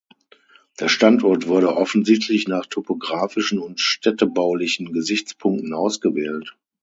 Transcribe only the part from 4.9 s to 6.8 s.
Gesichtspunkten ausgewählt.